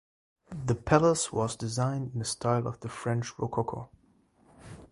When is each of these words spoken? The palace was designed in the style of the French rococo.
The 0.65 0.73
palace 0.73 1.31
was 1.31 1.55
designed 1.55 2.13
in 2.13 2.17
the 2.17 2.25
style 2.25 2.65
of 2.65 2.79
the 2.79 2.89
French 2.89 3.37
rococo. 3.37 3.91